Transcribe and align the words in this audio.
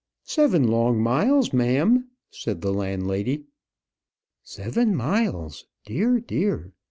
"Seven 0.23 0.63
long 0.67 0.99
miles, 0.99 1.53
ma'am," 1.53 2.09
said 2.31 2.61
the 2.61 2.73
landlady. 2.73 3.43
"Seven 4.41 4.95
miles! 4.95 5.67
dear, 5.85 6.19
dear. 6.19 6.73